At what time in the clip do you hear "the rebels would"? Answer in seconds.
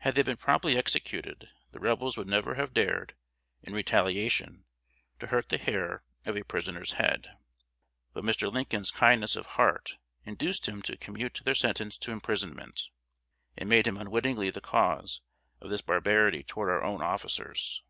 1.72-2.26